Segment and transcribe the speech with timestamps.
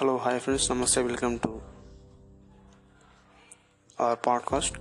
[0.00, 1.60] Hello hi friends నమస్తే welcome to
[4.00, 4.78] our podcast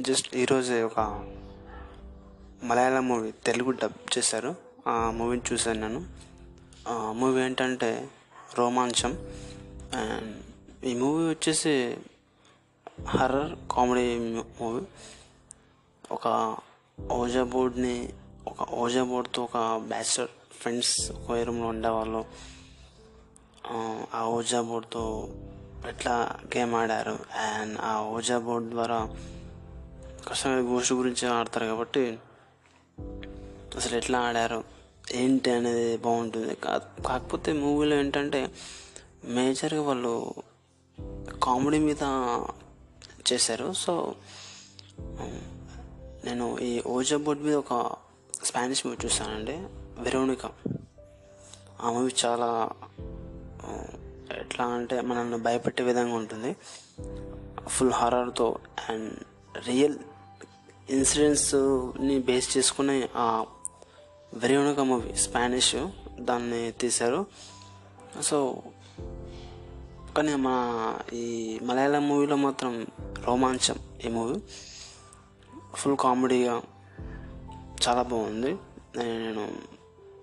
[0.00, 1.00] just ఈరోజే ఒక
[2.62, 4.54] మలయాళం మూవీ తెలుగు డబ్ చేశారు.
[4.86, 6.06] ఆ మూవీని చూశాను నేను.
[6.88, 8.08] ఆ మూవీ ఏంటంటే
[8.54, 9.12] రోమాంచం.
[9.94, 10.42] అండ్
[10.84, 11.96] ఈ మూవీ వచ్చేసి
[13.08, 14.18] హర్రర్ కామెడీ
[14.60, 14.84] మూవీ
[16.12, 16.56] ఒక
[17.10, 18.12] ఓజా బోర్డ్ని
[18.48, 22.24] ఒక ఓజా బోర్డ్తో ఒక బ్యాచులర్ ఫ్రెండ్స్ ఒకే రూమ్లో ఉండేవాళ్ళు.
[23.66, 25.28] ఆ, ఆ ఓజా బోర్డ్తో
[25.88, 27.18] ఎట్లా గేమ్ ఆడారు?
[27.34, 29.16] అండ్ ఆ ఓజా బోర్డ్ ద్వారా
[30.28, 32.18] కష్టంగా గోష్ గురించి ఆడతారు కాబట్టి
[33.76, 34.64] అసలు ఎట్లా ఆడారు?
[35.12, 36.54] ఏంటి అనేది బాగుంటుంది.
[36.54, 38.50] కా- కాకపోతే మూవీలో ఏంటంటే
[39.24, 40.34] మేజర్గా వాళ్ళు
[41.42, 42.02] కామెడీ మీద
[43.32, 43.72] చేశారు.
[43.72, 44.14] సో
[46.24, 47.96] నేను ఈ ఓజా బోర్డ్ మీద ఒక
[48.44, 50.46] స్పానిష్ మూవీ చూసానండి వెరోనిక.
[51.80, 52.70] ఆ మూవీ చాలా
[54.38, 56.56] ఎట్లా అంటే మనల్ని భయపెట్టే విధంగా ఉంటుంది.
[57.68, 59.18] ఫుల్ హారర్తో అండ్
[59.66, 59.98] రియల్
[60.90, 63.46] ఇన్సిడెంట్స్ని బేస్ చేసుకుని ఆ
[64.34, 65.76] వెరోనికా మూవీ స్పానిష్
[66.20, 67.26] దాన్ని తీశారు.
[68.22, 68.62] సో
[70.16, 72.86] కానీ మన ఈ మలయాళం మూవీలో మాత్రం
[73.18, 74.40] రోమాంచం ఈ మూవీ.
[75.74, 76.62] ఫుల్ కామెడీగా
[77.88, 78.56] చాలా బాగుంది.
[78.96, 79.75] నేను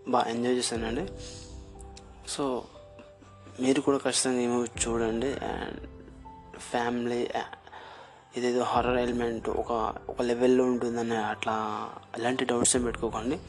[0.07, 1.07] బాగా ఎంజాయ్ చేశానండి.
[2.27, 2.63] సో
[3.59, 5.79] మీరు కూడా ఖచ్చితంగా ఈ మూవీ చూడండి అండ్
[6.59, 7.29] ఫ్యామిలీ
[8.37, 11.55] ఇదేదో హారర్ ఎలిమెంట్ ఒక ఒక లెవెల్లో ఉంటుందని అట్లా
[12.17, 13.39] ఎలాంటి డౌట్స్ ఏం పెట్టుకోకండి.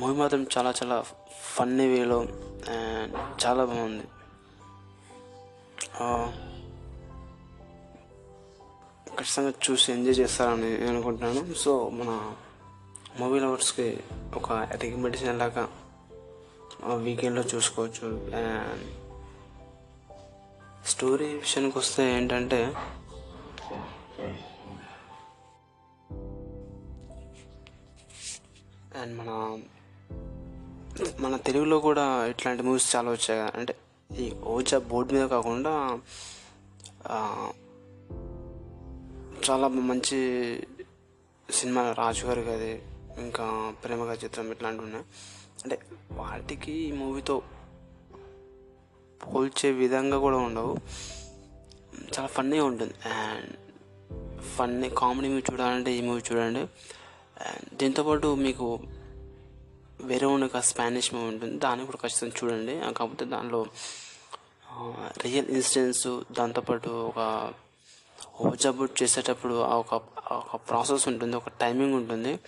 [0.00, 1.04] మూవీ మాత్రం చాలా చాలా
[1.42, 2.20] ఫన్నీ వేలో
[2.68, 4.04] అండ్ చాలా బాగుంది.
[9.18, 11.54] ఖచ్చితంగా చూసి ఎంజాయ్ చేస్తారని నేను అనుకుంటున్నాను.
[11.54, 12.34] సో మన
[13.20, 14.00] మూవీ లవర్స్కి
[14.36, 15.68] ఒక రికమెండేషన్ లాగా
[16.94, 18.30] వీకెండ్లో చూసుకోవచ్చు.
[18.36, 18.86] అండ్
[20.86, 22.72] స్టోరీ విషయానికి వస్తే ఏంటంటే
[28.96, 29.58] అండ్ మన
[31.20, 33.40] మన తెలుగులో కూడా ఇట్లాంటి మూవీస్ చాలా వచ్చాయి.
[33.40, 33.76] అంటే
[34.16, 36.00] ఈ ఓజా బోర్డు మీద కాకుండా
[39.50, 40.20] చాలా మంచి
[41.50, 42.82] సినిమా రాజు గారి అది
[43.20, 45.04] ఇంకా ప్రేమగా చిత్రం ఇట్లాంటివి ఉన్నాయి
[45.64, 45.78] అంటే
[46.12, 47.42] వాటికి ఈ మూవీతో
[49.34, 50.76] పోల్చే విధంగా కూడా ఉండవు.
[52.18, 52.94] చాలా ఫన్నీగా ఉంటుంది.
[53.08, 53.56] అండ్
[54.42, 56.60] ఫన్నీ కామెడీ మూవీ చూడాలంటే ఈ మూవీ చూడండి.
[57.42, 58.80] అండ్ దీంతోపాటు మీకు
[60.00, 61.58] వేరే ఒక స్పానిష్ మూవీ ఉంటుంది.
[61.58, 62.94] దాన్ని కూడా ఖచ్చితంగా చూడండి.
[62.94, 63.66] కాకపోతే దానిలో
[65.22, 67.52] రియల్ ఇన్సిడెంట్స్ దాంతోపాటు ఒక
[68.40, 69.94] ఓజాబుట్ చేసేటప్పుడు ఒక
[70.32, 71.36] ఆ ఒక ప్రాసెస్ ఉంటుంది.
[71.36, 72.38] ఒక టైమింగ్ ఉంటుంది.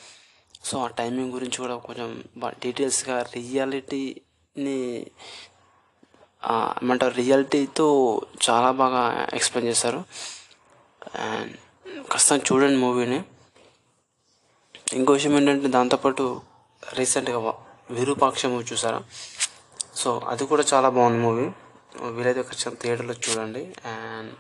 [0.65, 2.25] సో ఆ టైమింగ్ గురించి కూడా కొంచెం
[2.65, 5.11] డీటెయిల్స్గా రియాలిటీని
[6.83, 7.87] ఏమంటారు రియాలిటీతో
[8.51, 10.05] చాలా బాగా ఎక్స్ప్లెయిన్ చేస్తారు
[11.15, 11.57] అండ్
[12.11, 13.25] ఖచ్చితంగా చూడండి మూవీని.
[14.93, 16.41] ఇంకో విషయం ఏంటంటే దాంతోపాటు
[16.93, 17.41] రీసెంట్గా
[17.91, 19.01] విరూపాక్ష మూవీ చూసారా?
[19.95, 21.47] సో అది కూడా చాలా బాగుంది మూవీ.
[22.11, 23.75] వీలైతే ఖచ్చితంగా థియేటర్లో చూడండి.
[23.85, 24.33] అండ్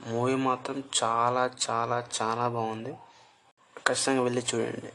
[0.00, 2.94] మూవీ మాత్రం చాలా చాలా చాలా బాగుంది.
[3.86, 4.92] ఖచ్చితంగా వెళ్ళి చూడండి.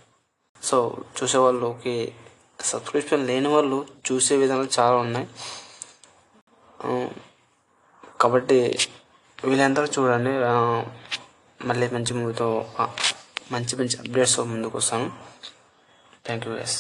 [0.64, 2.14] సో చూసేవాళ్ళు ఓకే
[2.60, 5.28] సబ్స్క్రిప్షన్ లేని వాళ్ళు చూసే విధానాలు చాలా ఉన్నాయి.
[8.22, 8.80] కాబట్టి
[9.46, 10.34] వీళ్ళందరూ చూడండి.
[11.68, 12.70] మళ్ళీ మంచి మూవీతో
[13.52, 15.12] మంచి మంచి అప్డేట్స్ ముందుకు వస్తాను
[16.26, 16.78] థ్యాంక్ యూ ఎస్